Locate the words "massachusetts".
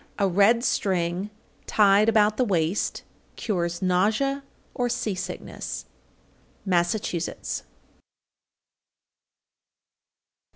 6.67-7.61